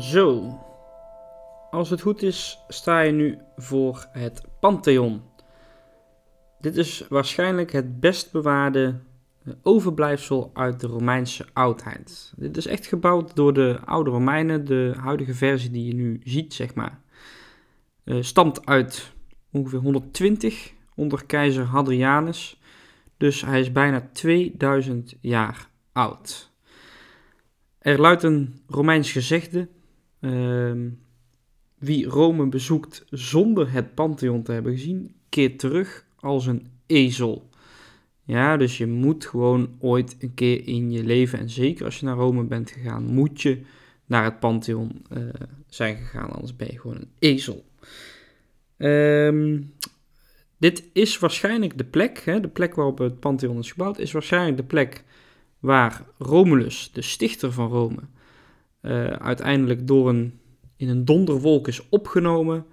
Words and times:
Zo, 0.00 0.58
als 1.70 1.90
het 1.90 2.00
goed 2.00 2.22
is, 2.22 2.64
sta 2.68 3.00
je 3.00 3.12
nu 3.12 3.38
voor 3.56 4.06
het 4.12 4.42
Pantheon. 4.60 5.22
Dit 6.60 6.76
is 6.76 7.04
waarschijnlijk 7.08 7.72
het 7.72 8.00
best 8.00 8.32
bewaarde 8.32 9.00
eh, 9.44 9.52
overblijfsel 9.62 10.50
uit 10.54 10.80
de 10.80 10.86
Romeinse 10.86 11.46
oudheid. 11.52 12.32
Dit 12.36 12.56
is 12.56 12.66
echt 12.66 12.86
gebouwd 12.86 13.36
door 13.36 13.52
de 13.52 13.78
oude 13.84 14.10
Romeinen, 14.10 14.64
de 14.64 14.94
huidige 15.00 15.34
versie 15.34 15.70
die 15.70 15.86
je 15.86 15.94
nu 15.94 16.20
ziet, 16.24 16.54
zeg 16.54 16.74
maar. 16.74 17.00
Uh, 18.04 18.22
stamt 18.22 18.66
uit 18.66 19.12
ongeveer 19.50 19.78
120 19.78 20.72
onder 20.94 21.26
keizer 21.26 21.64
Hadrianus. 21.64 22.60
Dus 23.16 23.42
hij 23.42 23.60
is 23.60 23.72
bijna 23.72 24.08
2000 24.12 25.14
jaar 25.20 25.68
oud. 25.92 26.52
Er 27.78 28.00
luidt 28.00 28.22
een 28.22 28.62
Romeins 28.66 29.12
gezegde. 29.12 29.68
Ehm, 30.20 30.88
wie 31.78 32.06
Rome 32.06 32.46
bezoekt 32.46 33.04
zonder 33.10 33.72
het 33.72 33.94
Pantheon 33.94 34.42
te 34.42 34.52
hebben 34.52 34.72
gezien, 34.72 35.14
keert 35.28 35.58
terug 35.58 36.06
als 36.16 36.46
een 36.46 36.66
ezel. 36.86 37.48
Ja, 38.24 38.56
dus 38.56 38.78
je 38.78 38.86
moet 38.86 39.26
gewoon 39.26 39.76
ooit 39.78 40.16
een 40.18 40.34
keer 40.34 40.66
in 40.66 40.90
je 40.90 41.04
leven, 41.04 41.38
en 41.38 41.50
zeker 41.50 41.84
als 41.84 41.98
je 41.98 42.06
naar 42.06 42.16
Rome 42.16 42.44
bent 42.44 42.70
gegaan, 42.70 43.04
moet 43.04 43.42
je 43.42 43.60
naar 44.06 44.24
het 44.24 44.40
Pantheon 44.40 45.02
uh, 45.12 45.22
zijn 45.66 45.96
gegaan, 45.96 46.30
anders 46.30 46.56
ben 46.56 46.68
je 46.70 46.78
gewoon 46.78 46.96
een 46.96 47.10
ezel. 47.18 47.64
Um, 48.76 49.72
dit 50.58 50.84
is 50.92 51.18
waarschijnlijk 51.18 51.78
de 51.78 51.84
plek, 51.84 52.18
hè, 52.18 52.40
de 52.40 52.48
plek 52.48 52.74
waarop 52.74 52.98
het 52.98 53.20
Pantheon 53.20 53.58
is 53.58 53.72
gebouwd, 53.72 53.98
is 53.98 54.12
waarschijnlijk 54.12 54.56
de 54.56 54.64
plek 54.64 55.04
waar 55.58 56.04
Romulus, 56.18 56.90
de 56.92 57.02
stichter 57.02 57.52
van 57.52 57.68
Rome, 57.68 58.00
uh, 58.88 59.06
uiteindelijk 59.06 59.86
door 59.86 60.08
een, 60.08 60.40
in 60.76 60.88
een 60.88 61.04
donderwolk 61.04 61.68
is 61.68 61.88
opgenomen 61.88 62.66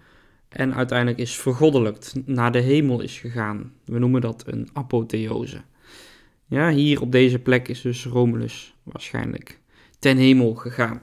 en 0.50 0.76
uiteindelijk 0.76 1.20
is 1.20 1.36
vergoddelijkt, 1.36 2.14
naar 2.26 2.52
de 2.52 2.60
hemel 2.60 3.02
is 3.02 3.20
gegaan. 3.20 3.74
We 3.86 4.00
noemen 4.00 4.22
dat 4.22 4.44
een 4.48 4.70
apotheose. 4.74 5.62
Ja, 6.46 6.72
hier 6.72 7.02
op 7.02 7.12
deze 7.12 7.40
plek 7.40 7.68
is 7.68 7.82
dus 7.82 8.06
Romulus 8.06 8.76
waarschijnlijk 8.84 9.60
ten 10.00 10.18
hemel 10.18 10.54
gegaan 10.54 11.02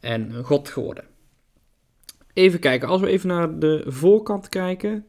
en 0.00 0.44
god 0.44 0.68
geworden. 0.68 1.04
Even 2.32 2.60
kijken, 2.60 2.88
als 2.88 3.00
we 3.00 3.06
even 3.06 3.28
naar 3.28 3.58
de 3.58 3.84
voorkant 3.86 4.48
kijken, 4.48 5.06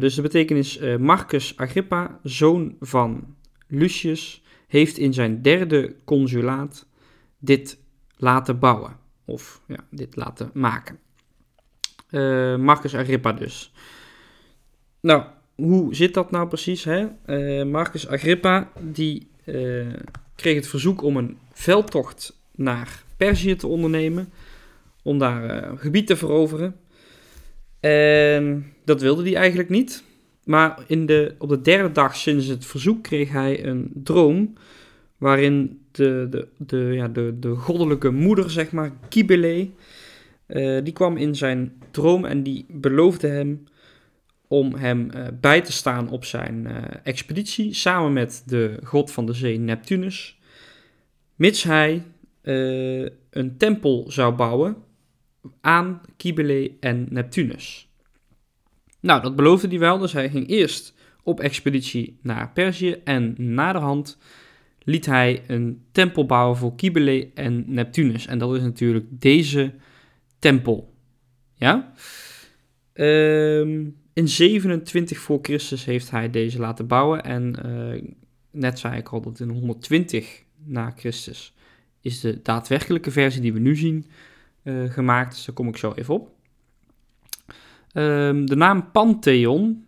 dus 0.00 0.14
de 0.14 0.22
betekenis 0.22 0.80
Marcus 0.98 1.56
Agrippa, 1.56 2.20
zoon 2.22 2.76
van 2.80 3.36
Lucius, 3.66 4.42
heeft 4.66 4.98
in 4.98 5.14
zijn 5.14 5.42
derde 5.42 5.96
consulaat 6.04 6.86
dit 7.38 7.78
laten 8.16 8.58
bouwen. 8.58 8.96
Of 9.24 9.60
ja, 9.66 9.86
dit 9.90 10.16
laten 10.16 10.50
maken. 10.54 10.98
Marcus 12.60 12.94
Agrippa 12.94 13.32
dus. 13.32 13.72
Nou, 15.00 15.24
hoe 15.54 15.94
zit 15.94 16.14
dat 16.14 16.30
nou 16.30 16.48
precies? 16.48 16.84
Hè? 16.84 17.64
Marcus 17.64 18.08
Agrippa 18.08 18.72
die, 18.80 19.28
kreeg 20.34 20.54
het 20.54 20.66
verzoek 20.66 21.02
om 21.02 21.16
een 21.16 21.38
veldtocht 21.52 22.38
naar 22.54 23.04
Perzië 23.16 23.56
te 23.56 23.66
ondernemen. 23.66 24.32
Om 25.06 25.18
daar 25.18 25.64
uh, 25.64 25.78
gebied 25.78 26.06
te 26.06 26.16
veroveren. 26.16 26.76
En 27.80 28.72
dat 28.84 29.00
wilde 29.00 29.22
hij 29.22 29.34
eigenlijk 29.34 29.68
niet. 29.68 30.04
Maar 30.44 30.78
in 30.86 31.06
de, 31.06 31.34
op 31.38 31.48
de 31.48 31.60
derde 31.60 31.92
dag 31.92 32.16
sinds 32.16 32.46
het 32.46 32.66
verzoek 32.66 33.02
kreeg 33.02 33.32
hij 33.32 33.64
een 33.64 33.90
droom. 33.94 34.52
Waarin 35.18 35.80
de, 35.92 36.26
de, 36.30 36.48
de, 36.56 36.76
ja, 36.76 37.08
de, 37.08 37.36
de 37.38 37.54
goddelijke 37.54 38.10
moeder, 38.10 38.50
zeg 38.50 38.72
maar, 38.72 38.92
Kybele, 39.08 39.70
die 40.82 40.92
kwam 40.92 41.16
in 41.16 41.34
zijn 41.34 41.72
droom 41.90 42.24
en 42.24 42.42
die 42.42 42.66
beloofde 42.68 43.28
hem 43.28 43.64
om 44.48 44.74
hem 44.74 45.10
uh, 45.14 45.26
bij 45.40 45.60
te 45.60 45.72
staan 45.72 46.10
op 46.10 46.24
zijn 46.24 46.66
expeditie 47.02 47.74
samen 47.74 48.12
met 48.12 48.42
de 48.46 48.78
god 48.82 49.10
van 49.10 49.26
de 49.26 49.32
zee 49.32 49.58
Neptunus, 49.58 50.38
mits 51.34 51.62
hij 51.62 52.02
een 53.30 53.56
tempel 53.56 54.04
zou 54.08 54.34
bouwen 54.34 54.84
aan 55.60 56.00
Kybele 56.16 56.72
en 56.80 57.06
Neptunus. 57.10 57.88
Nou, 59.00 59.22
dat 59.22 59.36
beloofde 59.36 59.68
hij 59.68 59.78
wel, 59.78 59.98
dus 59.98 60.12
hij 60.12 60.30
ging 60.30 60.48
eerst 60.48 60.94
op 61.22 61.40
expeditie 61.40 62.18
naar 62.22 62.50
Perzië 62.52 63.00
en 63.04 63.34
naderhand 63.38 64.18
liet 64.84 65.06
hij 65.06 65.42
een 65.46 65.84
tempel 65.92 66.26
bouwen 66.26 66.56
voor 66.56 66.74
Kybele 66.74 67.30
en 67.34 67.64
Neptunus. 67.66 68.26
En 68.26 68.38
dat 68.38 68.54
is 68.54 68.62
natuurlijk 68.62 69.06
deze 69.10 69.74
tempel. 70.38 70.94
Ja? 71.54 71.92
Ehm 72.92 73.84
in 74.16 74.28
27 74.28 75.18
voor 75.18 75.38
Christus 75.42 75.84
heeft 75.84 76.10
hij 76.10 76.30
deze 76.30 76.58
laten 76.58 76.86
bouwen. 76.86 77.24
En 77.24 77.54
uh, 77.66 78.10
net 78.50 78.78
zei 78.78 78.96
ik 78.96 79.08
al 79.08 79.20
dat 79.20 79.40
in 79.40 79.48
120 79.48 80.42
na 80.64 80.92
Christus 80.96 81.54
is 82.00 82.20
de 82.20 82.42
daadwerkelijke 82.42 83.10
versie 83.10 83.40
die 83.40 83.52
we 83.52 83.58
nu 83.58 83.76
zien 83.76 84.06
uh, 84.66 84.90
gemaakt. 84.90 85.34
Dus 85.34 85.44
daar 85.44 85.54
kom 85.54 85.68
ik 85.68 85.76
zo 85.76 85.92
even 85.92 86.14
op. 86.14 86.30
Um, 87.92 88.46
de 88.46 88.56
naam 88.56 88.90
Pantheon 88.90 89.84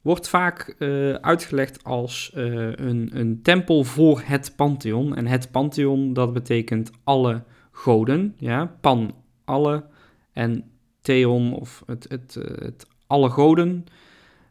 wordt 0.00 0.28
vaak 0.28 0.74
uh, 0.78 1.14
uitgelegd 1.14 1.84
als 1.84 2.30
een, 2.34 3.10
een 3.12 3.42
tempel 3.42 3.84
voor 3.84 4.22
het 4.24 4.52
Pantheon. 4.56 5.16
En 5.16 5.26
het 5.26 5.50
Pantheon, 5.50 6.12
dat 6.12 6.32
betekent 6.32 6.90
alle 7.04 7.42
goden. 7.70 8.34
Ja? 8.38 8.76
Pan, 8.80 9.14
alle. 9.44 9.84
En 10.32 10.64
Theon, 11.00 11.54
of 11.54 11.82
het, 11.86 12.06
het, 12.08 12.34
het 12.34 12.86
alle 13.06 13.30
goden, 13.30 13.84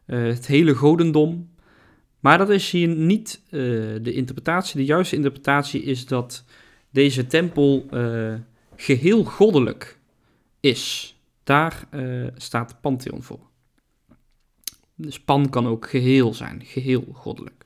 het 0.04 0.46
hele 0.46 0.74
godendom. 0.74 1.50
Maar 2.20 2.38
dat 2.38 2.50
is 2.50 2.70
hier 2.70 2.88
niet 2.88 3.42
de 3.50 4.12
interpretatie. 4.12 4.76
De 4.76 4.84
juiste 4.84 5.16
interpretatie 5.16 5.82
is 5.82 6.06
dat 6.06 6.44
deze 6.90 7.26
tempel 7.26 7.86
geheel 8.76 9.24
goddelijk 9.24 9.98
is. 10.60 11.16
Daar 11.44 11.88
staat 12.36 12.68
de 12.68 12.74
Pantheon 12.80 13.22
voor. 13.22 13.40
Dus 14.94 15.20
pan 15.20 15.50
kan 15.50 15.66
ook 15.66 15.90
geheel 15.90 16.34
zijn, 16.34 16.62
geheel 16.64 17.04
goddelijk. 17.12 17.64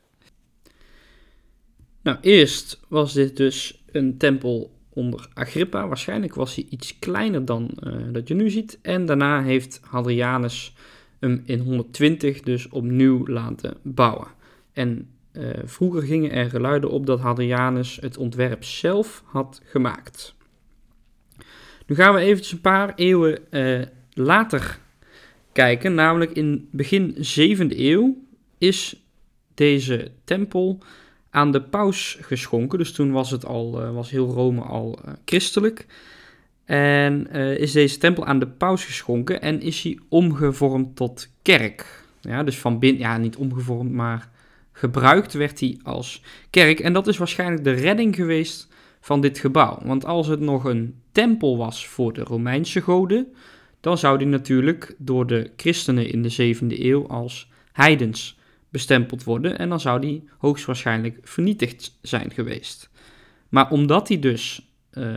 Nou, 2.02 2.18
eerst 2.20 2.80
was 2.88 3.12
dit 3.12 3.36
dus 3.36 3.82
een 3.90 4.16
tempel 4.16 4.78
onder 4.88 5.28
Agrippa. 5.34 5.88
Waarschijnlijk 5.88 6.34
was 6.34 6.54
hij 6.54 6.66
iets 6.68 6.98
kleiner 6.98 7.44
dan 7.44 7.70
uh, 7.80 7.94
dat 8.12 8.28
je 8.28 8.34
nu 8.34 8.50
ziet. 8.50 8.78
En 8.82 9.06
daarna 9.06 9.42
heeft 9.42 9.80
Hadrianus 9.82 10.74
hem 11.20 11.42
in 11.44 11.60
120 11.60 12.40
dus 12.40 12.68
opnieuw 12.68 13.26
laten 13.26 13.76
bouwen. 13.82 14.26
En 14.72 15.10
uh, 15.32 15.50
vroeger 15.64 16.02
gingen 16.02 16.30
er 16.30 16.50
geluiden 16.50 16.90
op 16.90 17.06
dat 17.06 17.20
Hadrianus 17.20 17.96
het 18.00 18.16
ontwerp 18.16 18.64
zelf 18.64 19.22
had 19.26 19.60
gemaakt. 19.64 20.36
Nu 21.88 21.94
gaan 21.94 22.14
we 22.14 22.20
eventjes 22.20 22.52
een 22.52 22.60
paar 22.60 22.92
eeuwen 22.94 23.38
uh, 23.50 23.82
later 24.12 24.78
kijken, 25.52 25.94
namelijk 25.94 26.30
in 26.30 26.68
begin 26.70 27.14
7e 27.16 27.78
eeuw 27.78 28.16
is 28.58 29.02
deze 29.54 30.10
tempel 30.24 30.78
aan 31.30 31.52
de 31.52 31.62
paus 31.62 32.18
geschonken. 32.20 32.78
Dus 32.78 32.92
toen 32.92 33.10
was, 33.12 33.30
het 33.30 33.44
al, 33.44 33.82
uh, 33.82 33.94
was 33.94 34.10
heel 34.10 34.28
Rome 34.28 34.60
al 34.60 34.98
uh, 35.04 35.12
christelijk. 35.24 35.86
En 36.64 37.30
is 37.58 37.72
deze 37.72 37.98
tempel 37.98 38.26
aan 38.26 38.38
de 38.38 38.46
paus 38.46 38.84
geschonken 38.84 39.40
en 39.40 39.60
is 39.60 39.82
hij 39.82 39.98
omgevormd 40.08 40.96
tot 40.96 41.28
kerk. 41.42 42.04
Ja, 42.20 42.42
dus 42.42 42.58
van 42.58 42.78
binnen, 42.78 43.00
ja, 43.00 43.16
niet 43.16 43.36
omgevormd, 43.36 43.92
maar 43.92 44.28
gebruikt 44.72 45.32
werd 45.32 45.60
hij 45.60 45.78
als 45.82 46.22
kerk. 46.50 46.80
En 46.80 46.92
dat 46.92 47.06
is 47.06 47.16
waarschijnlijk 47.16 47.64
de 47.64 47.70
redding 47.70 48.14
geweest 48.14 48.68
van 49.00 49.20
dit 49.20 49.38
gebouw. 49.38 49.78
Want 49.84 50.04
als 50.04 50.26
het 50.26 50.40
nog 50.40 50.64
een 50.64 51.00
tempel 51.12 51.56
was 51.56 51.86
voor 51.86 52.12
de 52.12 52.22
Romeinse 52.22 52.80
goden, 52.80 53.32
dan 53.80 53.98
zou 53.98 54.18
die 54.18 54.26
natuurlijk 54.26 54.94
door 54.98 55.26
de 55.26 55.50
christenen 55.56 56.10
in 56.10 56.22
de 56.22 56.54
7e 56.56 56.80
eeuw 56.80 57.06
als 57.06 57.50
heidens 57.72 58.38
bestempeld 58.68 59.24
worden 59.24 59.58
en 59.58 59.68
dan 59.68 59.80
zou 59.80 60.00
die 60.00 60.28
hoogstwaarschijnlijk 60.38 61.18
vernietigd 61.22 61.98
zijn 62.02 62.30
geweest. 62.30 62.90
Maar 63.48 63.70
omdat 63.70 64.06
die 64.06 64.18
dus 64.18 64.72
uh, 64.92 65.14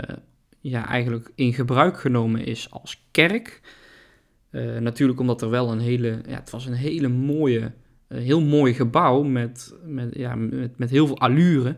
ja, 0.59 0.87
eigenlijk 0.87 1.31
in 1.35 1.53
gebruik 1.53 1.99
genomen 1.99 2.45
is 2.45 2.71
als 2.71 3.07
kerk, 3.11 3.61
uh, 4.51 4.77
natuurlijk 4.77 5.19
omdat 5.19 5.41
er 5.41 5.49
wel 5.49 5.71
een 5.71 5.79
hele, 5.79 6.21
ja, 6.27 6.35
het 6.35 6.49
was 6.49 6.65
een 6.65 6.73
hele 6.73 7.07
mooie, 7.07 7.71
heel 8.07 8.41
mooi 8.41 8.73
gebouw 8.73 9.23
met, 9.23 9.75
met, 9.85 10.15
ja, 10.15 10.35
met, 10.35 10.77
met 10.77 10.89
heel 10.89 11.07
veel 11.07 11.19
allure. 11.19 11.77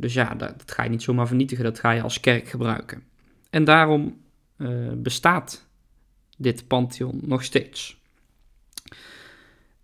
Dus 0.00 0.14
ja, 0.14 0.34
dat, 0.34 0.58
dat, 0.58 0.72
ga 0.72 0.82
je 0.82 0.90
niet 0.90 1.02
zomaar 1.02 1.26
vernietigen, 1.26 1.64
dat 1.64 1.78
ga 1.78 1.90
je 1.90 2.02
als 2.02 2.20
kerk 2.20 2.48
gebruiken. 2.48 3.02
En 3.50 3.64
daarom 3.64 4.18
bestaat 4.94 5.66
dit 6.36 6.66
Pantheon 6.66 7.20
nog 7.22 7.44
steeds. 7.44 8.00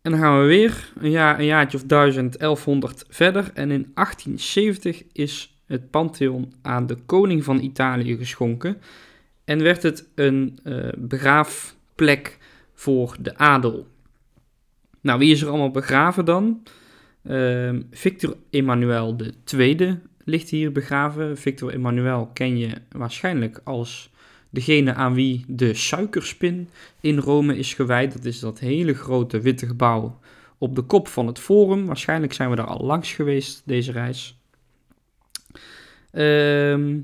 En 0.06 0.12
dan 0.12 0.20
gaan 0.20 0.40
we 0.40 0.46
weer 0.46 0.92
een, 0.98 1.10
jaar, 1.10 1.38
een 1.38 1.44
jaartje 1.44 1.78
of 1.78 1.84
1000, 1.84 2.38
1100 2.38 3.04
verder. 3.08 3.50
En 3.54 3.70
in 3.70 3.90
1870 3.94 5.02
is 5.12 5.56
het 5.66 5.90
Pantheon 5.90 6.52
aan 6.62 6.86
de 6.86 6.94
koning 6.94 7.44
van 7.44 7.60
Italië 7.60 8.16
geschonken. 8.16 8.80
En 9.44 9.62
werd 9.62 9.82
het 9.82 10.08
een 10.14 10.58
uh, 10.64 10.88
begraafplek 10.96 12.38
voor 12.74 13.16
de 13.20 13.36
adel. 13.38 13.86
Nou, 15.00 15.18
wie 15.18 15.32
is 15.32 15.42
er 15.42 15.48
allemaal 15.48 15.70
begraven 15.70 16.24
dan? 16.24 16.62
Uh, 17.28 17.80
Victor 17.90 18.36
Emmanuel 18.50 19.16
II 19.54 19.98
ligt 20.24 20.48
hier 20.48 20.72
begraven. 20.72 21.38
Victor 21.38 21.72
Emmanuel 21.72 22.30
ken 22.32 22.58
je 22.58 22.70
waarschijnlijk 22.90 23.60
als 23.64 24.10
degene 24.50 24.94
aan 24.94 25.14
wie 25.14 25.44
de 25.48 25.74
suikerspin 25.74 26.68
in 27.00 27.18
Rome 27.18 27.56
is 27.56 27.74
gewijd. 27.74 28.12
Dat 28.12 28.24
is 28.24 28.40
dat 28.40 28.58
hele 28.58 28.94
grote 28.94 29.40
witte 29.40 29.66
gebouw 29.66 30.18
op 30.58 30.74
de 30.74 30.82
kop 30.82 31.08
van 31.08 31.26
het 31.26 31.38
Forum. 31.38 31.86
Waarschijnlijk 31.86 32.32
zijn 32.32 32.50
we 32.50 32.56
daar 32.56 32.66
al 32.66 32.86
langs 32.86 33.12
geweest 33.12 33.62
deze 33.64 33.92
reis. 33.92 34.40
Uh, 36.12 36.96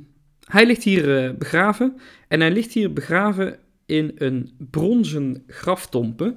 hij 0.44 0.66
ligt 0.66 0.82
hier 0.82 1.24
uh, 1.24 1.36
begraven 1.36 1.96
en 2.28 2.40
hij 2.40 2.50
ligt 2.50 2.72
hier 2.72 2.92
begraven 2.92 3.58
in 3.86 4.12
een 4.14 4.50
bronzen 4.70 5.44
graftompe. 5.46 6.36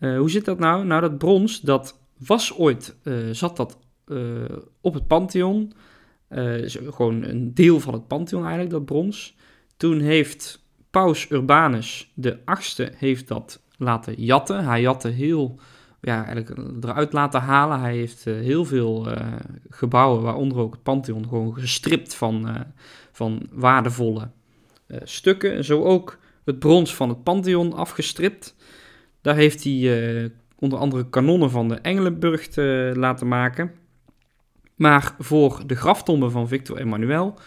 Uh, 0.00 0.18
hoe 0.18 0.30
zit 0.30 0.44
dat 0.44 0.58
nou? 0.58 0.84
Nou, 0.84 1.00
dat 1.00 1.18
brons, 1.18 1.60
dat 1.60 2.00
was 2.18 2.58
ooit, 2.58 2.96
uh, 3.02 3.30
zat 3.30 3.56
dat 3.56 3.78
op 4.80 4.94
het 4.94 5.06
Pantheon. 5.06 5.72
gewoon 6.28 7.22
een 7.22 7.54
deel 7.54 7.80
van 7.80 7.92
het 7.92 8.06
Pantheon 8.06 8.42
eigenlijk, 8.42 8.70
dat 8.70 8.84
brons. 8.84 9.36
Toen 9.76 10.00
heeft 10.00 10.64
Paus 10.90 11.30
Urbanus 11.30 12.12
de 12.14 12.38
heeft 12.96 13.28
dat 13.28 13.62
laten 13.76 14.14
jatten. 14.14 14.64
Hij 14.64 14.80
jatte 14.80 15.08
heel, 15.08 15.58
ja, 16.00 16.24
eigenlijk 16.24 16.84
eruit 16.84 17.12
laten 17.12 17.40
halen. 17.40 17.80
Hij 17.80 17.96
heeft 17.96 18.24
heel 18.24 18.64
veel 18.64 19.08
gebouwen, 19.68 20.22
waaronder 20.22 20.58
ook 20.58 20.72
het 20.72 20.82
Pantheon, 20.82 21.28
gewoon 21.28 21.54
gestript 21.58 22.14
van, 22.14 22.64
van 23.12 23.48
waardevolle 23.52 24.30
stukken. 25.02 25.64
Zo 25.64 25.82
ook 25.82 26.18
het 26.44 26.58
brons 26.58 26.94
van 26.94 27.08
het 27.08 27.22
Pantheon 27.22 27.72
afgestript. 27.72 28.56
Daar 29.20 29.36
heeft 29.36 29.64
hij 29.64 30.30
onder 30.58 30.78
andere 30.78 31.08
kanonnen 31.08 31.50
van 31.50 31.68
de 31.68 31.74
Engelenburg 31.74 32.56
laten 32.96 33.28
maken. 33.28 33.72
Maar 34.74 35.14
voor 35.18 35.62
de 35.66 35.74
graftombe 35.74 36.30
van 36.30 36.48
Victor 36.48 36.76
Emmanuel 36.76 37.38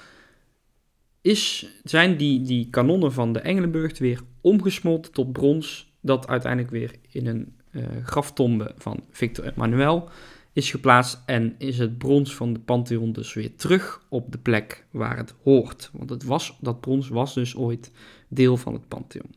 is, 1.22 1.72
zijn 1.84 2.18
die, 2.18 2.42
die 2.42 2.70
kanonnen 2.70 3.14
van 3.14 3.34
de 3.34 3.40
Engelenburg 3.40 4.00
weer 4.00 4.22
omgesmolten 4.42 5.12
tot 5.12 5.32
brons, 5.32 5.94
dat 6.02 6.28
uiteindelijk 6.28 6.72
weer 6.72 6.96
in 7.10 7.28
een 7.28 7.54
uh, 7.72 7.84
graftombe 8.04 8.72
van 8.78 9.04
Victor 9.10 9.46
Emmanuel 9.46 10.10
is 10.54 10.72
geplaatst 10.72 11.22
en 11.26 11.56
is 11.58 11.78
het 11.78 11.98
brons 11.98 12.36
van 12.36 12.54
de 12.54 12.60
Pantheon 12.60 13.12
dus 13.12 13.34
weer 13.34 13.56
terug 13.56 14.06
op 14.10 14.32
de 14.32 14.38
plek 14.38 14.86
waar 14.92 15.18
het 15.18 15.34
hoort. 15.44 15.90
Want 15.94 16.10
het 16.10 16.24
was, 16.24 16.58
dat 16.62 16.82
brons 16.82 17.10
was 17.10 17.34
dus 17.34 17.56
ooit 17.56 17.92
deel 18.28 18.58
van 18.58 18.74
het 18.74 18.88
Pantheon. 18.88 19.36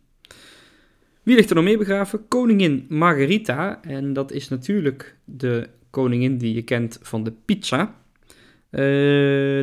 Wie 1.23 1.35
ligt 1.35 1.49
er 1.49 1.55
nog 1.55 1.65
meer 1.65 1.79
begraven? 1.79 2.29
Koningin 2.29 2.87
Margarita. 2.89 3.83
En 3.83 4.13
dat 4.13 4.33
is 4.33 4.49
natuurlijk 4.49 5.17
de 5.25 5.69
koningin 5.91 6.39
die 6.39 6.55
je 6.55 6.63
kent 6.63 6.99
van 7.03 7.25
de 7.25 7.33
pizza. 7.45 7.95
Uh, 8.71 8.81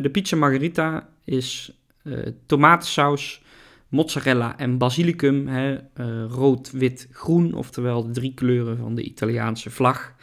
de 0.02 0.08
pizza 0.12 0.36
Margarita 0.36 1.08
is 1.24 1.78
uh, 2.02 2.18
tomatensaus, 2.46 3.42
mozzarella 3.88 4.58
en 4.58 4.78
basilicum. 4.78 5.48
Hè, 5.48 5.72
uh, 5.72 6.24
rood, 6.28 6.70
wit, 6.70 7.08
groen, 7.12 7.54
oftewel 7.54 8.06
de 8.06 8.12
drie 8.12 8.34
kleuren 8.34 8.76
van 8.76 8.94
de 8.94 9.02
Italiaanse 9.02 9.70
vlag. 9.70 10.14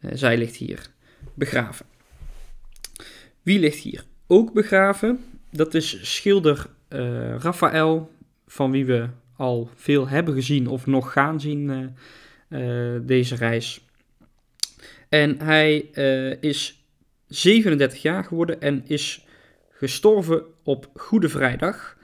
Zij 0.00 0.38
ligt 0.38 0.56
hier 0.56 0.90
begraven. 1.34 1.86
Wie 3.42 3.58
ligt 3.58 3.78
hier 3.78 4.04
ook 4.26 4.52
begraven? 4.52 5.24
Dat 5.50 5.74
is 5.74 6.14
schilder 6.14 6.66
Raphaël, 7.38 8.10
van 8.46 8.70
wie 8.70 8.84
we 8.84 9.08
al 9.36 9.70
veel 9.74 10.08
hebben 10.08 10.34
gezien 10.34 10.66
of 10.66 10.86
nog 10.86 11.12
gaan 11.12 11.40
zien 11.40 11.94
deze 13.02 13.34
reis. 13.34 13.80
En 15.08 15.40
hij 15.40 15.76
is 16.40 16.84
37 17.26 18.02
jaar 18.02 18.24
geworden 18.24 18.60
en 18.60 18.82
is 18.86 19.26
gestorven 19.70 20.42
op 20.62 20.90
Goede 20.94 21.28
Vrijdag. 21.28 21.96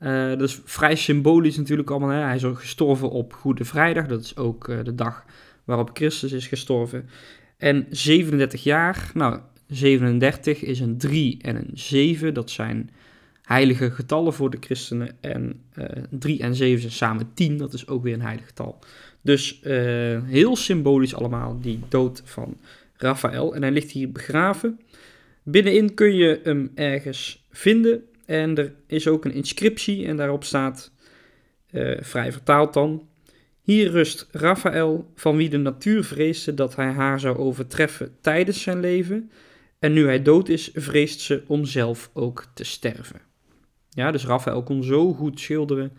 Uh, 0.00 0.28
dat 0.28 0.42
is 0.42 0.60
vrij 0.64 0.94
symbolisch 0.94 1.56
natuurlijk 1.56 1.90
allemaal. 1.90 2.08
Hè? 2.08 2.20
Hij 2.20 2.34
is 2.34 2.44
gestorven 2.44 3.10
op 3.10 3.32
Goede 3.32 3.64
Vrijdag. 3.64 4.06
Dat 4.06 4.20
is 4.20 4.36
ook 4.36 4.84
de 4.84 4.94
dag 4.94 5.24
waarop 5.64 5.90
Christus 5.92 6.32
is 6.32 6.46
gestorven. 6.46 7.08
En 7.56 7.86
37 7.90 8.62
jaar, 8.62 9.10
nou 9.14 9.40
37 9.66 10.62
is 10.62 10.80
een 10.80 10.98
3 10.98 11.38
en 11.42 11.56
een 11.56 11.70
7. 11.74 12.34
Dat 12.34 12.50
zijn 12.50 12.90
heilige 13.48 13.90
getallen 13.90 14.32
voor 14.32 14.50
de 14.50 14.56
christenen. 14.60 15.16
En 15.20 15.62
uh, 15.78 15.84
eh, 15.84 16.02
3 16.10 16.40
en 16.40 16.54
7 16.54 16.80
zijn 16.80 16.92
samen 16.92 17.30
10. 17.34 17.56
Dat 17.56 17.72
is 17.72 17.86
ook 17.86 18.02
weer 18.02 18.14
een 18.14 18.20
heilig 18.20 18.46
getal. 18.46 18.78
Dus 19.20 19.60
heel 20.24 20.56
symbolisch 20.56 21.14
allemaal 21.14 21.60
die 21.60 21.80
dood 21.88 22.22
van 22.24 22.56
Raphaël. 22.96 23.54
En 23.54 23.62
hij 23.62 23.70
ligt 23.70 23.90
hier 23.90 24.12
begraven. 24.12 24.80
Binnenin 25.42 25.94
kun 25.94 26.14
je 26.14 26.40
hem 26.42 26.70
ergens 26.74 27.46
vinden 27.50 28.02
en 28.26 28.56
er 28.56 28.74
is 28.86 29.08
ook 29.08 29.24
een 29.24 29.32
inscriptie 29.32 30.06
en 30.06 30.16
daarop 30.16 30.44
staat, 30.44 30.92
uh, 31.70 31.96
vrij 32.00 32.32
vertaald 32.32 32.74
dan, 32.74 33.08
hier 33.60 33.90
rust 33.90 34.28
Raphaël, 34.30 35.10
van 35.14 35.36
wie 35.36 35.48
de 35.48 35.56
natuur 35.56 36.04
vreesde 36.04 36.54
dat 36.54 36.76
hij 36.76 36.90
haar 36.90 37.20
zou 37.20 37.36
overtreffen 37.36 38.16
tijdens 38.20 38.62
zijn 38.62 38.80
leven. 38.80 39.30
En 39.78 39.92
nu 39.92 40.06
hij 40.06 40.22
dood 40.22 40.48
is, 40.48 40.70
vreest 40.74 41.20
ze 41.20 41.42
om 41.46 41.64
zelf 41.64 42.10
ook 42.12 42.46
te 42.54 42.64
sterven. 42.64 43.27
Ja, 43.98 44.10
dus 44.10 44.24
Raphaël 44.24 44.62
kon 44.62 44.82
zo 44.82 45.12
goed 45.14 45.40
schilderen 45.40 45.92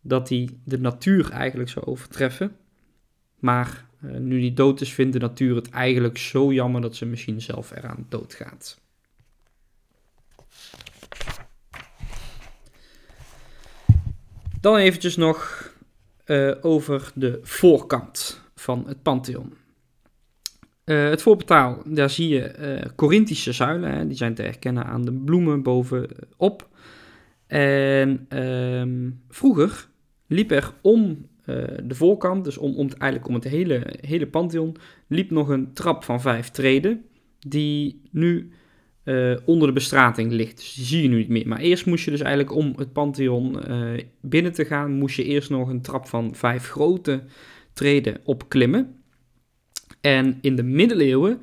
dat 0.00 0.28
hij 0.28 0.48
de 0.64 0.78
natuur 0.78 1.30
eigenlijk 1.30 1.70
zou 1.70 1.86
overtreffen. 1.86 2.56
Maar 3.38 3.86
uh, 4.04 4.16
nu 4.16 4.40
hij 4.40 4.54
dood 4.54 4.80
is, 4.80 4.92
vindt 4.92 5.12
de 5.12 5.18
natuur 5.18 5.56
het 5.56 5.70
eigenlijk 5.70 6.18
zo 6.18 6.52
jammer 6.52 6.80
dat 6.80 6.96
ze 6.96 7.06
misschien 7.06 7.40
zelf 7.40 7.70
eraan 7.70 8.06
doodgaat. 8.08 8.80
Dan 14.60 14.76
eventjes 14.76 15.16
nog 15.16 15.70
uh, 16.26 16.54
over 16.60 17.12
de 17.14 17.40
voorkant 17.42 18.40
van 18.54 18.84
het 18.86 19.02
Pantheon. 19.02 19.54
Uh, 20.84 21.08
het 21.08 21.22
voorportaal, 21.22 21.82
daar 21.84 22.10
zie 22.10 22.28
je 22.28 22.90
Corinthische 22.96 23.52
zuilen, 23.52 23.92
hè, 23.92 24.06
die 24.06 24.16
zijn 24.16 24.34
te 24.34 24.42
herkennen 24.42 24.84
aan 24.84 25.04
de 25.04 25.12
bloemen 25.12 25.62
bovenop. 25.62 26.68
En 27.50 28.26
um, 28.38 29.20
vroeger 29.28 29.88
liep 30.26 30.50
er 30.50 30.72
om 30.80 31.28
de 31.84 31.94
voorkant, 31.94 32.44
dus 32.44 32.58
om, 32.58 32.74
om 32.74 32.88
eigenlijk 32.88 33.28
om 33.28 33.34
het 33.34 33.44
hele, 33.44 33.86
hele 34.00 34.26
Pantheon, 34.26 34.76
liep 35.06 35.30
nog 35.30 35.48
een 35.48 35.72
trap 35.72 36.04
van 36.04 36.20
vijf 36.20 36.48
treden, 36.48 37.04
die 37.38 38.00
nu 38.10 38.50
uh, 39.04 39.36
onder 39.44 39.68
de 39.68 39.74
bestrating 39.74 40.32
ligt. 40.32 40.56
Dus 40.56 40.74
die 40.74 40.84
zie 40.84 41.02
je 41.02 41.08
nu 41.08 41.16
niet 41.16 41.28
meer. 41.28 41.48
Maar 41.48 41.58
eerst 41.58 41.86
moest 41.86 42.04
je 42.04 42.10
dus 42.10 42.20
eigenlijk 42.20 42.54
om 42.56 42.72
het 42.76 42.92
Pantheon 42.92 43.70
uh, 43.70 44.00
binnen 44.20 44.52
te 44.52 44.64
gaan, 44.64 44.92
moest 44.92 45.16
je 45.16 45.24
eerst 45.24 45.50
nog 45.50 45.68
een 45.68 45.82
trap 45.82 46.06
van 46.06 46.34
vijf 46.34 46.68
grote 46.68 47.22
treden 47.72 48.16
opklimmen. 48.24 48.94
En 50.00 50.38
in 50.40 50.56
de 50.56 50.62
middeleeuwen 50.62 51.40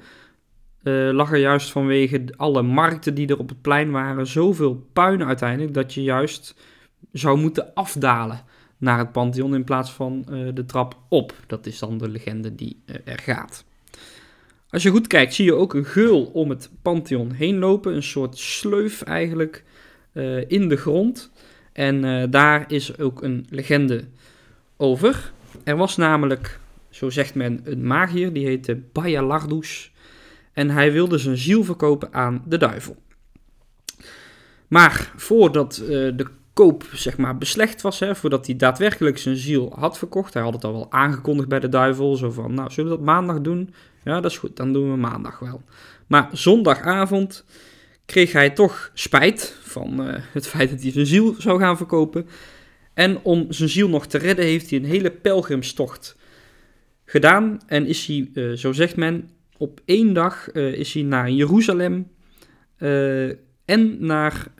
uh, 0.88 1.13
lag 1.13 1.32
er 1.32 1.38
juist 1.38 1.72
vanwege 1.72 2.24
alle 2.36 2.62
markten 2.62 3.13
die 3.13 3.27
er 3.27 3.39
op 3.39 3.50
het 3.50 3.62
plein 3.62 3.91
waren 3.91 4.27
zoveel 4.27 4.88
puin 4.94 5.24
uiteindelijk 5.24 5.74
dat 5.74 5.94
je 5.94 6.03
juist 6.03 6.56
zou 7.12 7.38
moeten 7.39 7.74
afdalen 7.74 8.41
naar 8.77 8.98
het 8.98 9.12
Pantheon 9.12 9.56
in 9.56 9.63
plaats 9.63 9.91
van 9.91 10.25
de 10.53 10.65
trap 10.65 10.98
op. 11.10 11.34
Dat 11.48 11.65
is 11.65 11.79
dan 11.79 11.98
de 11.98 12.10
legende 12.10 12.56
die 12.56 12.82
er 12.86 13.20
gaat. 13.20 13.65
Als 14.70 14.84
je 14.84 14.89
goed 14.89 15.08
kijkt, 15.08 15.34
zie 15.34 15.46
je 15.46 15.53
ook 15.53 15.74
een 15.74 15.86
geul 15.86 16.24
om 16.24 16.50
het 16.50 16.70
Pantheon 16.82 17.32
heen 17.32 17.58
lopen. 17.58 17.96
Een 17.96 18.03
soort 18.03 18.38
sleuf 18.38 19.01
eigenlijk 19.01 19.63
in 20.48 20.67
de 20.70 20.75
grond. 20.75 21.32
En 21.74 22.29
daar 22.32 22.72
is 22.72 23.00
ook 23.00 23.24
een 23.24 23.46
legende 23.50 24.03
over. 24.77 25.32
Er 25.63 25.77
was 25.77 25.98
namelijk, 25.98 26.60
zo 26.89 27.10
zegt 27.10 27.36
men, 27.36 27.62
een 27.63 27.88
magier, 27.88 28.34
die 28.34 28.46
heette 28.46 28.75
Bayalardus. 28.91 29.91
En 30.57 30.69
hij 30.69 30.91
wilde 30.91 31.17
zijn 31.17 31.37
ziel 31.37 31.63
verkopen 31.63 32.13
aan 32.13 32.43
de 32.45 32.57
duivel. 32.57 32.95
Maar 34.67 35.13
voordat 35.15 35.79
uh, 35.81 35.87
de 35.89 36.27
koop 36.53 36.83
zeg 36.93 37.17
maar 37.17 37.37
beslecht 37.37 37.81
was, 37.81 37.99
hè, 37.99 38.15
voordat 38.15 38.45
hij 38.45 38.55
daadwerkelijk 38.55 39.17
zijn 39.17 39.35
ziel 39.35 39.73
had 39.79 39.97
verkocht, 39.97 40.33
hij 40.33 40.43
had 40.43 40.53
het 40.53 40.63
al 40.63 40.71
wel 40.71 40.91
aangekondigd 40.91 41.49
bij 41.49 41.59
de 41.59 41.69
duivel, 41.69 42.15
zo 42.15 42.31
van, 42.31 42.53
nou, 42.53 42.71
zullen 42.71 42.91
we 42.91 42.97
dat 42.97 43.05
maandag 43.05 43.41
doen? 43.41 43.73
Ja, 44.03 44.21
dat 44.21 44.31
is 44.31 44.37
goed, 44.37 44.55
dan 44.55 44.73
doen 44.73 44.91
we 44.91 44.97
maandag 44.97 45.39
wel. 45.39 45.61
Maar 46.07 46.29
zondagavond 46.31 47.45
kreeg 48.05 48.31
hij 48.31 48.49
toch 48.49 48.91
spijt 48.93 49.57
van 49.61 50.07
uh, 50.07 50.15
het 50.31 50.47
feit 50.53 50.69
dat 50.69 50.81
hij 50.81 50.91
zijn 50.91 51.05
ziel 51.05 51.35
zou 51.37 51.59
gaan 51.59 51.77
verkopen. 51.77 52.27
En 52.93 53.19
om 53.23 53.45
zijn 53.49 53.69
ziel 53.69 53.89
nog 53.89 54.07
te 54.07 54.17
redden 54.17 54.45
heeft 54.45 54.69
hij 54.69 54.79
een 54.79 54.85
hele 54.85 55.11
pelgrimstocht 55.11 56.15
gedaan. 57.05 57.59
En 57.67 57.85
is 57.85 58.05
hij, 58.05 58.29
uh, 58.33 58.53
zo 58.53 58.71
zegt 58.71 58.95
men, 58.95 59.29
op 59.57 59.81
één 59.85 60.13
dag 60.13 60.53
uh, 60.53 60.73
is 60.73 60.93
hij 60.93 61.03
naar 61.03 61.31
Jeruzalem 61.31 62.07
en 63.65 64.05
naar 64.05 64.51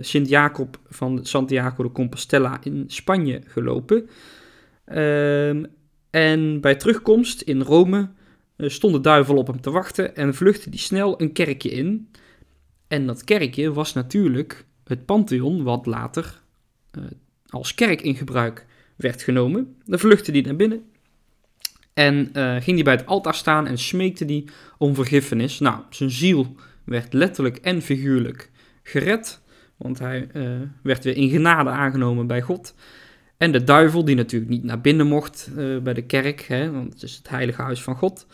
Sint-Jacob 0.00 0.80
van 0.88 1.18
Santiago 1.22 1.82
de 1.82 1.92
Compostela 1.92 2.58
in 2.62 2.84
Spanje 2.86 3.40
gelopen. 3.44 4.08
Ehm, 4.84 5.64
en 6.10 6.60
bij 6.60 6.74
terugkomst 6.74 7.40
in 7.40 7.60
Rome 7.60 8.08
stond 8.56 8.94
de 8.94 9.00
duivel 9.00 9.36
op 9.36 9.46
hem 9.46 9.60
te 9.60 9.70
wachten 9.70 10.16
en 10.16 10.34
vluchtte 10.34 10.68
hij 10.68 10.78
snel 10.78 11.20
een 11.20 11.32
kerkje 11.32 11.70
in. 11.70 12.10
En 12.88 13.06
dat 13.06 13.24
kerkje 13.24 13.72
was 13.72 13.92
natuurlijk 13.92 14.64
het 14.84 15.04
Pantheon, 15.04 15.62
wat 15.62 15.86
later 15.86 16.42
als 17.50 17.74
kerk 17.74 18.00
in 18.00 18.14
gebruik 18.14 18.66
werd 18.96 19.22
genomen. 19.22 19.76
Dan 19.84 19.98
vluchtte 19.98 20.30
hij 20.30 20.40
naar 20.40 20.56
binnen 20.56 20.84
en 21.94 22.30
uh, 22.32 22.52
ging 22.52 22.74
hij 22.74 22.82
bij 22.82 22.94
het 22.94 23.06
altaar 23.06 23.34
staan 23.34 23.66
en 23.66 23.78
smeekte 23.78 24.24
hij 24.24 24.44
om 24.78 24.94
vergiffenis. 24.94 25.58
Nou, 25.58 25.80
zijn 25.90 26.10
ziel 26.10 26.54
werd 26.84 27.12
letterlijk 27.12 27.56
en 27.56 27.82
figuurlijk 27.82 28.50
gered, 28.82 29.42
want 29.76 29.98
hij 29.98 30.28
uh, 30.32 30.50
werd 30.82 31.04
weer 31.04 31.16
in 31.16 31.30
genade 31.30 31.70
aangenomen 31.70 32.26
bij 32.26 32.40
God. 32.42 32.74
En 33.36 33.52
de 33.52 33.64
duivel, 33.64 34.04
die 34.04 34.16
natuurlijk 34.16 34.50
niet 34.50 34.64
naar 34.64 34.80
binnen 34.80 35.06
mocht 35.06 35.50
bij 35.82 35.94
de 35.94 36.06
kerk, 36.06 36.40
hè, 36.40 36.70
want 36.70 36.92
het 36.92 37.02
is 37.02 37.16
het 37.16 37.28
heilige 37.28 37.62
huis 37.62 37.82
van 37.82 37.96
God, 37.96 38.26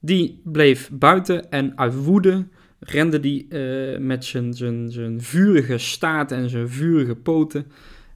die 0.00 0.40
bleef 0.44 0.90
buiten 0.92 1.50
en 1.50 1.78
uit 1.78 1.94
woede 1.94 2.46
rende 2.78 3.20
die 3.20 3.46
met 3.98 4.24
zijn, 4.24 4.54
zijn, 4.54 4.90
zijn 4.90 5.20
vurige 5.20 5.78
staart 5.78 6.32
en 6.32 6.50
zijn 6.50 6.68
vurige 6.68 7.14
poten, 7.14 7.66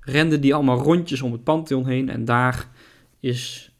rende 0.00 0.38
die 0.38 0.54
allemaal 0.54 0.78
rondjes 0.78 1.22
om 1.22 1.32
het 1.32 1.44
Pantheon 1.44 1.86
heen. 1.86 2.08
En 2.08 2.24
daar 2.24 2.68
is 3.20 3.72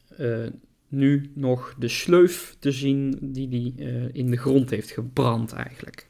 nu 0.90 1.30
nog 1.35 1.75
de 1.78 1.88
sleuf 1.88 2.56
te 2.59 2.70
zien 2.70 3.18
die 3.20 3.75
hij 3.76 3.87
uh, 3.87 4.09
in 4.12 4.30
de 4.30 4.37
grond 4.37 4.70
heeft 4.70 4.90
gebrand 4.90 5.52
eigenlijk. 5.52 6.09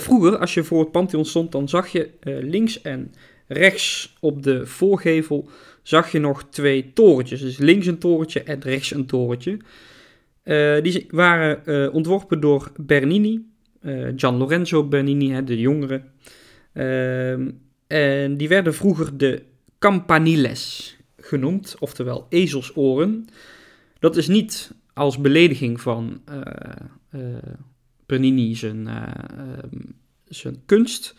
vroeger, 0.00 0.38
als 0.38 0.54
je 0.54 0.64
voor 0.64 0.80
het 0.80 0.90
Pantheon 0.90 1.24
stond, 1.24 1.52
dan 1.52 1.68
zag 1.68 1.88
je 1.88 2.10
links 2.40 2.82
en 2.82 3.12
rechts 3.46 4.16
op 4.20 4.42
de 4.42 4.66
voorgevel 4.66 5.48
zag 5.82 6.12
je 6.12 6.18
nog 6.18 6.44
twee 6.50 6.92
torentjes. 6.92 7.40
Dus 7.40 7.58
links 7.58 7.86
een 7.86 7.98
torentje 7.98 8.42
en 8.42 8.60
rechts 8.60 8.90
een 8.90 9.06
torentje. 9.06 9.58
Die 10.82 11.06
waren 11.08 11.92
ontworpen 11.92 12.40
door 12.40 12.72
Bernini, 12.80 13.46
Gian 14.16 14.36
Lorenzo 14.36 14.84
Bernini, 14.84 15.30
hè, 15.30 15.44
de 15.44 15.60
jongere. 15.60 16.02
Ehm, 16.74 17.50
en 17.86 18.36
die 18.36 18.48
werden 18.48 18.74
vroeger 18.74 19.16
de 19.16 19.42
campaniles 19.78 20.96
genoemd, 21.24 21.76
oftewel 21.78 22.26
ezelsoren. 22.28 23.28
Dat 23.98 24.16
is 24.16 24.28
niet 24.28 24.74
als 24.92 25.18
belediging 25.18 25.80
van 25.80 26.20
Bernini 28.06 28.54
zijn, 28.54 28.86
ehm, 28.86 29.80
zijn 30.24 30.62
kunst, 30.66 31.14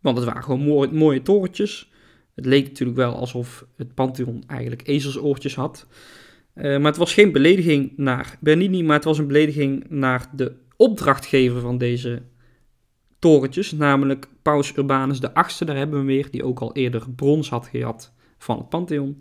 want 0.00 0.16
het 0.16 0.26
waren 0.26 0.42
gewoon 0.42 0.60
mooie, 0.60 0.92
mooie 0.92 1.22
torentjes. 1.22 1.90
Het 2.34 2.46
leek 2.46 2.66
natuurlijk 2.66 2.98
wel 2.98 3.14
alsof 3.14 3.66
het 3.76 3.94
Pantheon 3.94 4.42
eigenlijk 4.46 4.88
ezelsoortjes 4.88 5.54
had. 5.54 5.86
Maar 6.54 6.80
het 6.80 6.96
was 6.96 7.14
geen 7.14 7.32
belediging 7.32 7.92
naar 7.96 8.38
Bernini, 8.40 8.82
maar 8.82 8.96
het 8.96 9.04
was 9.04 9.18
een 9.18 9.26
belediging 9.26 9.84
naar 9.88 10.30
de 10.34 10.52
opdrachtgever 10.76 11.60
van 11.60 11.78
deze 11.78 12.22
torentjes, 13.18 13.72
namelijk 13.72 14.28
Paus 14.42 14.76
Urbanus 14.76 15.18
VIII, 15.18 15.66
daar 15.66 15.76
hebben 15.76 16.00
we 16.00 16.06
weer, 16.06 16.30
die 16.30 16.44
ook 16.44 16.58
al 16.58 16.72
eerder 16.72 17.10
brons 17.10 17.48
had 17.48 17.66
gehad 17.66 18.14
van 18.38 18.58
het 18.58 18.68
Pantheon. 18.68 19.16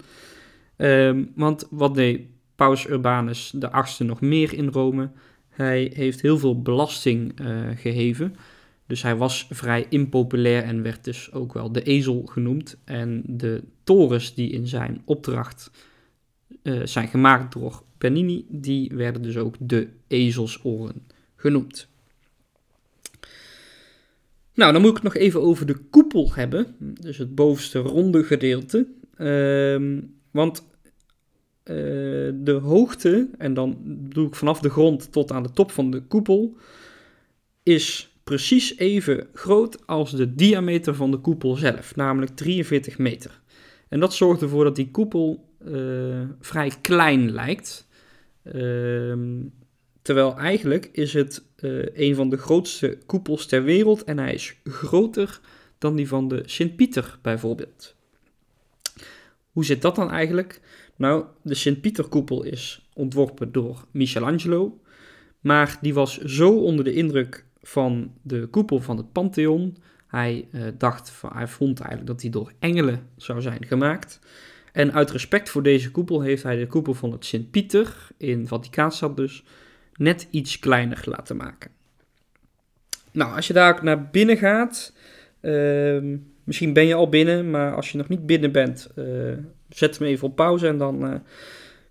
Um, 0.78 1.32
want 1.36 1.68
wat 1.70 1.96
deed 1.96 2.22
Paus 2.56 2.88
Urbanus 2.90 3.54
VIII 3.60 4.08
nog 4.10 4.22
meer 4.22 4.54
in 4.54 4.68
Rome? 4.68 5.12
Hij 5.50 5.92
heeft 5.94 6.22
heel 6.22 6.38
veel 6.38 6.62
belasting 6.62 7.40
uh, 7.40 7.68
geheven. 7.76 8.36
Dus 8.88 9.02
hij 9.02 9.16
was 9.16 9.48
vrij 9.50 9.86
impopulair 9.90 10.64
en 10.64 10.82
werd 10.82 11.04
dus 11.04 11.32
ook 11.32 11.54
wel 11.54 11.72
de 11.72 11.84
ezel 11.84 12.22
genoemd. 12.26 12.78
En 12.84 13.24
de 13.28 13.64
torens 13.84 14.34
die 14.34 14.50
in 14.50 14.68
zijn 14.68 15.02
opdracht 15.06 15.72
uh, 16.64 16.82
zijn 16.86 17.08
gemaakt 17.08 17.54
door 17.54 17.84
Bernini, 17.98 18.46
die 18.50 18.92
werden 18.94 19.22
dus 19.22 19.38
ook 19.38 19.56
de 19.60 19.88
ezelsoren 20.08 21.08
genoemd. 21.36 21.88
Nou, 24.54 24.72
dan 24.74 24.82
moet 24.82 24.90
ik 24.90 24.96
het 24.96 25.14
nog 25.14 25.16
even 25.16 25.42
over 25.42 25.66
de 25.66 25.78
koepel 25.90 26.34
hebben, 26.34 26.76
dus 26.80 27.18
het 27.18 27.36
bovenste 27.36 27.80
ronde 27.80 28.24
gedeelte. 28.24 28.88
Uh, 29.18 30.02
want 30.32 30.62
uh, 31.64 31.76
de 32.34 32.60
hoogte, 32.62 33.30
en 33.38 33.54
dan 33.54 33.78
doe 33.86 34.28
ik 34.28 34.36
vanaf 34.36 34.60
de 34.60 34.70
grond 34.70 35.12
tot 35.12 35.32
aan 35.32 35.44
de 35.44 35.52
top 35.52 35.72
van 35.72 35.92
de 35.92 36.02
koepel, 36.02 36.58
is 37.64 38.16
precies 38.24 38.78
even 38.78 39.28
groot 39.34 39.88
als 39.88 40.12
de 40.12 40.36
diameter 40.36 40.96
van 40.96 41.12
de 41.12 41.18
koepel 41.18 41.56
zelf, 41.56 41.96
namelijk 41.96 42.36
43 42.36 42.98
meter. 42.98 43.42
En 43.90 44.00
dat 44.00 44.14
zorgt 44.14 44.42
ervoor 44.42 44.64
dat 44.64 44.76
die 44.76 44.92
koepel 44.92 45.50
uh, 45.68 46.22
vrij 46.40 46.72
klein 46.82 47.32
lijkt. 47.32 47.88
Uh, 48.44 49.14
terwijl 50.02 50.38
eigenlijk 50.38 50.90
is 50.92 51.14
het 51.14 51.44
uh, 51.60 51.86
een 51.94 52.16
van 52.16 52.30
de 52.30 52.38
grootste 52.38 52.98
koepels 53.06 53.46
ter 53.46 53.64
wereld 53.64 54.04
en 54.04 54.18
hij 54.18 54.34
is 54.34 54.56
groter 54.64 55.40
dan 55.78 55.96
die 55.96 56.08
van 56.08 56.28
de 56.28 56.44
Sint-Pieter 56.46 57.20
bijvoorbeeld. 57.22 57.96
Hoe 59.56 59.66
zit 59.66 59.82
dat 59.82 59.96
dan 59.96 60.12
eigenlijk? 60.12 60.62
Nou, 60.96 61.26
de 61.42 61.56
Sint-Pieter-koepel 61.56 62.44
is 62.44 62.90
ontworpen 62.94 63.52
door 63.52 63.86
Michelangelo, 63.92 64.80
maar 65.40 65.78
die 65.82 65.94
was 65.94 66.18
zo 66.18 66.52
onder 66.52 66.86
de 66.86 66.94
indruk 66.94 67.46
van 67.62 68.14
de 68.22 68.48
koepel 68.48 68.80
van 68.80 68.98
het 68.98 69.12
Pantheon. 69.12 69.78
Hij 70.08 70.48
uh, 70.52 70.62
dacht, 70.78 71.22
hij 71.34 71.48
vond 71.48 71.80
eigenlijk 71.80 72.10
dat 72.10 72.22
hij 72.22 72.32
door 72.32 72.52
engelen 72.60 73.10
zou 73.18 73.42
zijn 73.42 73.66
gemaakt. 73.66 74.20
En 74.72 74.94
uit 74.94 75.12
respect 75.12 75.50
voor 75.50 75.64
deze 75.64 75.92
koepel 75.92 76.22
heeft 76.22 76.44
hij 76.44 76.56
de 76.56 76.68
koepel 76.68 76.94
van 76.94 77.12
het 77.12 77.26
Sint-Pieter, 77.26 78.08
in 78.18 78.48
Vaticaanstad 78.48 79.18
dus, 79.18 79.44
net 79.94 80.28
iets 80.30 80.60
kleiner 80.60 81.02
laten 81.06 81.38
maken. 81.38 81.72
Nou, 83.12 83.36
als 83.36 83.48
je 83.48 83.54
daar 83.54 83.84
naar 83.84 84.10
binnen 84.10 84.38
gaat, 84.38 84.94
uh, 85.42 86.18
misschien 86.46 86.74
ben 86.74 86.86
je 86.86 86.94
al 86.94 87.10
binnen, 87.10 87.50
maar 87.50 87.76
als 87.76 87.92
je 87.92 87.98
nog 87.98 88.08
niet 88.08 88.26
binnen 88.26 88.52
bent, 88.52 88.90
uh, 88.96 89.38
zet 89.70 89.98
hem 89.98 90.08
even 90.08 90.28
op 90.28 90.36
pauze 90.36 90.68
en 90.68 90.78
dan 90.78 91.06
uh, 91.06 91.16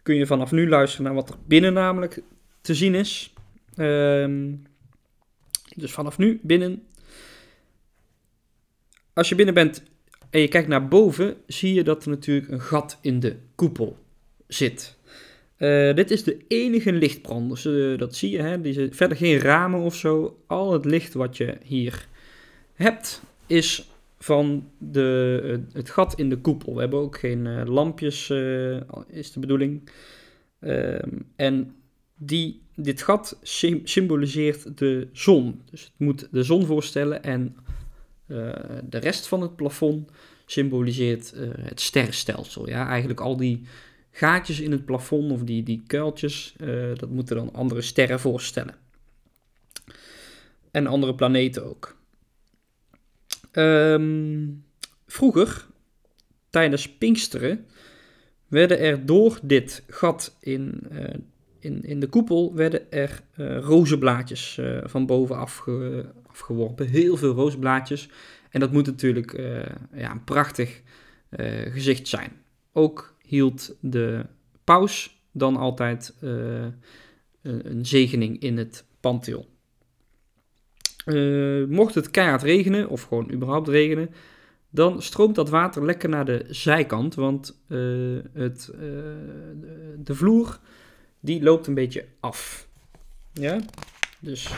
kun 0.03 0.15
je 0.15 0.27
vanaf 0.27 0.51
nu 0.51 0.69
luisteren 0.69 1.05
naar 1.05 1.15
wat 1.15 1.31
er 1.31 1.37
binnen 1.47 1.73
namelijk 1.73 2.23
te 2.61 2.75
zien 2.75 2.95
is. 2.95 3.33
Uh, 3.77 4.53
dus 5.77 5.93
vanaf 5.93 6.19
nu 6.19 6.41
binnen. 6.43 6.83
Als 9.13 9.29
je 9.29 9.35
binnen 9.35 9.55
bent, 9.55 9.83
en 10.31 10.41
je 10.41 10.49
kijkt 10.49 10.69
naar 10.69 10.89
boven, 10.89 11.37
zie 11.47 11.75
je 11.75 11.85
dat 11.85 12.05
er 12.05 12.11
natuurlijk 12.11 12.51
een 12.51 12.61
gat 12.61 12.99
in 13.01 13.21
de 13.21 13.37
koepel 13.55 13.99
zit. 14.47 14.97
Uh, 15.59 15.95
dit 15.95 16.11
is 16.11 16.25
de 16.25 16.45
enige 16.49 16.93
lichtbron, 16.93 17.49
dus 17.49 17.63
dat 17.99 18.17
zie 18.17 18.31
je, 18.31 18.43
hè? 18.43 18.61
Die, 18.61 18.89
verder 18.91 19.17
geen 19.17 19.39
ramen 19.39 19.81
of 19.81 19.95
zo. 19.95 20.39
Al 20.47 20.73
het 20.73 20.85
licht 20.85 21.15
wat 21.15 21.37
je 21.37 21.57
hier 21.63 22.09
hebt, 22.75 23.23
is 23.47 23.89
van 24.25 24.71
de, 24.79 25.61
het 25.73 25.91
gat 25.91 26.19
in 26.19 26.29
de 26.29 26.39
koepel. 26.39 26.75
We 26.75 26.81
hebben 26.81 26.99
ook 26.99 27.19
geen 27.19 27.45
uh, 27.45 27.63
lampjes, 27.65 28.31
is 29.07 29.33
de 29.33 29.41
bedoeling. 29.41 29.91
Ehm, 30.61 31.11
en 31.37 31.75
die, 32.17 32.63
dit 32.75 33.03
gat 33.03 33.39
symboliseert 33.83 34.79
de 34.79 35.09
zon. 35.13 35.63
Dus 35.71 35.83
het 35.83 35.93
moet 35.97 36.29
de 36.31 36.43
zon 36.43 36.67
voorstellen 36.67 37.23
en 37.23 37.57
de 38.89 38.99
rest 38.99 39.27
van 39.27 39.41
het 39.41 39.57
plafond 39.57 40.11
symboliseert 40.47 41.35
het 41.61 41.81
sterrenstelsel. 41.81 42.69
Ja? 42.69 42.89
Eigenlijk 42.89 43.21
al 43.21 43.37
die 43.37 43.67
gaatjes 44.11 44.61
in 44.61 44.71
het 44.71 44.85
plafond 44.85 45.33
of 45.33 45.43
die, 45.43 45.63
die 45.63 45.83
kuiltjes, 45.87 46.55
dat 46.97 47.11
moeten 47.11 47.37
dan 47.37 47.53
andere 47.53 47.83
sterren 47.83 48.21
voorstellen. 48.21 48.75
En 50.71 50.87
andere 50.87 51.15
planeten 51.15 51.65
ook. 51.65 51.97
Um, 53.59 54.65
vroeger, 55.07 55.67
tijdens 56.51 56.97
Pinksteren, 56.97 57.67
werden 58.49 58.79
er 58.79 59.07
door 59.07 59.39
dit 59.43 59.85
gat 59.89 60.37
in, 60.41 60.81
uh, 60.93 61.05
in, 61.59 61.83
in 61.83 62.01
de 62.01 62.07
koepel 62.07 62.55
werden 62.55 62.93
er 62.93 63.21
uh, 63.37 63.59
rozenblaadjes 63.59 64.57
uh, 64.61 64.79
van 64.85 65.07
boven 65.07 65.37
afge, 65.37 66.07
afgeworpen. 66.27 66.87
Heel 66.87 67.17
veel 67.17 67.35
rozenblaadjes. 67.35 68.09
En 68.51 68.61
dat 68.61 68.73
moet 68.73 68.87
natuurlijk 68.87 69.33
ja, 69.95 70.11
een 70.11 70.25
prachtig 70.25 70.83
gezicht 71.71 72.09
zijn. 72.09 72.33
Ook 72.73 73.15
hield 73.23 73.77
de 73.81 74.27
paus 74.65 75.23
dan 75.33 75.57
altijd 75.57 76.15
een 77.43 77.87
zegening 77.87 78.41
in 78.41 78.59
het 78.59 78.85
Pantheon. 79.01 79.47
Mocht 81.69 81.95
het 81.95 82.11
keihard 82.11 82.43
regenen, 82.43 82.89
of 82.89 83.03
gewoon 83.03 83.33
überhaupt 83.33 83.69
regenen, 83.69 84.11
dan 84.75 85.03
stroomt 85.03 85.35
dat 85.35 85.49
water 85.49 85.85
lekker 85.85 86.09
naar 86.09 86.25
de 86.25 86.45
zijkant, 86.49 87.15
want 87.15 87.61
uh, 87.69 88.21
het, 88.33 88.71
uh, 88.75 88.81
de 89.99 90.15
vloer 90.15 90.59
die 91.21 91.43
loopt 91.43 91.67
een 91.67 91.75
beetje 91.75 92.05
af. 92.21 92.69
Ja? 93.33 93.61
Dus 94.21 94.55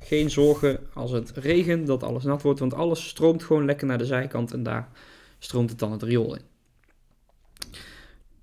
geen 0.00 0.30
zorgen 0.30 0.80
als 0.94 1.10
het 1.10 1.30
regent 1.30 1.86
dat 1.86 2.02
alles 2.02 2.24
nat 2.24 2.42
wordt, 2.42 2.60
want 2.60 2.74
alles 2.74 3.08
stroomt 3.08 3.42
gewoon 3.42 3.64
lekker 3.64 3.86
naar 3.86 3.98
de 3.98 4.04
zijkant 4.04 4.52
en 4.52 4.62
daar 4.62 4.88
stroomt 5.38 5.70
het 5.70 5.78
dan 5.78 5.92
het 5.92 6.02
riool 6.02 6.34
in. 6.34 6.42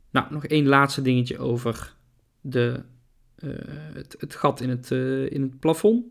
Nou, 0.10 0.26
nog 0.30 0.46
één 0.46 0.68
laatste 0.68 1.02
dingetje 1.02 1.38
over 1.38 1.96
de, 2.42 2.84
het, 3.94 4.16
het, 4.20 4.36
gat 4.36 4.62
in 4.62 4.70
het, 4.70 4.92
in 5.32 5.42
het 5.42 5.60
plafond, 5.60 6.06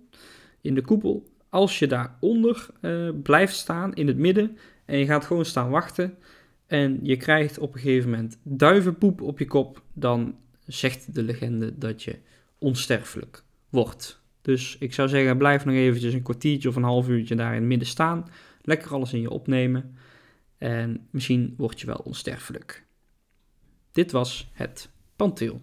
in 0.60 0.74
de 0.74 0.82
koepel. 0.82 1.26
Als 1.56 1.78
je 1.78 1.86
daaronder 1.86 2.66
blijft 3.22 3.56
staan 3.56 3.94
in 3.94 4.06
het 4.06 4.16
midden 4.16 4.58
en 4.84 4.98
je 4.98 5.06
gaat 5.06 5.24
gewoon 5.24 5.44
staan 5.44 5.70
wachten 5.70 6.18
en 6.66 6.98
je 7.02 7.16
krijgt 7.16 7.58
op 7.58 7.74
een 7.74 7.80
gegeven 7.80 8.10
moment 8.10 8.38
duivenpoep 8.42 9.20
op 9.20 9.38
je 9.38 9.46
kop, 9.46 9.82
dan 9.92 10.36
zegt 10.66 11.14
de 11.14 11.22
legende 11.22 11.78
dat 11.78 12.02
je 12.02 12.18
onsterfelijk 12.58 13.42
wordt. 13.68 14.22
Dus 14.42 14.76
ik 14.78 14.94
zou 14.94 15.08
zeggen, 15.08 15.38
blijf 15.38 15.64
nog 15.64 15.74
eventjes 15.74 16.14
een 16.14 16.22
kwartiertje 16.22 16.68
of 16.68 16.76
een 16.76 16.82
half 16.82 17.08
uurtje 17.08 17.34
daar 17.34 17.54
in 17.54 17.60
het 17.60 17.68
midden 17.68 17.88
staan. 17.88 18.28
Lekker 18.62 18.92
alles 18.92 19.12
in 19.12 19.20
je 19.20 19.30
opnemen. 19.30 19.96
En 20.58 21.06
misschien 21.10 21.54
word 21.56 21.80
je 21.80 21.86
wel 21.86 22.00
onsterfelijk. 22.04 22.86
Dit 23.92 24.12
was 24.12 24.50
het 24.52 24.90
Pantheon. 25.16 25.60